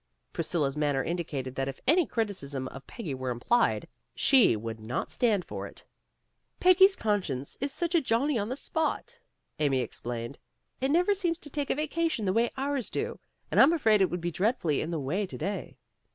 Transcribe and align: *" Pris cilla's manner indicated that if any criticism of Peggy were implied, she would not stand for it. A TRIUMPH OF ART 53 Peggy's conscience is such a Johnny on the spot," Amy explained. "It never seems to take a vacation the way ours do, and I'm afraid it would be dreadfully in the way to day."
*" 0.17 0.33
Pris 0.33 0.51
cilla's 0.51 0.75
manner 0.75 1.03
indicated 1.03 1.53
that 1.53 1.67
if 1.67 1.79
any 1.85 2.07
criticism 2.07 2.67
of 2.69 2.87
Peggy 2.87 3.13
were 3.13 3.29
implied, 3.29 3.87
she 4.15 4.55
would 4.55 4.79
not 4.79 5.11
stand 5.11 5.45
for 5.45 5.67
it. 5.67 5.77
A 5.77 5.77
TRIUMPH 5.77 5.77
OF 5.77 5.85
ART 5.85 6.69
53 6.73 6.73
Peggy's 6.87 6.95
conscience 6.95 7.57
is 7.61 7.71
such 7.71 7.93
a 7.93 8.01
Johnny 8.01 8.39
on 8.39 8.49
the 8.49 8.55
spot," 8.55 9.19
Amy 9.59 9.81
explained. 9.81 10.39
"It 10.79 10.89
never 10.89 11.13
seems 11.13 11.37
to 11.37 11.51
take 11.51 11.69
a 11.69 11.75
vacation 11.75 12.25
the 12.25 12.33
way 12.33 12.49
ours 12.57 12.89
do, 12.89 13.19
and 13.51 13.59
I'm 13.61 13.73
afraid 13.73 14.01
it 14.01 14.09
would 14.09 14.21
be 14.21 14.31
dreadfully 14.31 14.81
in 14.81 14.89
the 14.89 14.99
way 14.99 15.27
to 15.27 15.37
day." 15.37 15.77